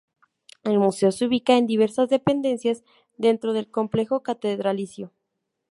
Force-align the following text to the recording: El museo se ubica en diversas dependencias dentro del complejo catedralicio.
El 0.63 0.79
museo 0.79 1.11
se 1.11 1.27
ubica 1.27 1.57
en 1.59 1.67
diversas 1.67 2.09
dependencias 2.09 2.83
dentro 3.19 3.53
del 3.53 3.69
complejo 3.69 4.23
catedralicio. 4.23 5.11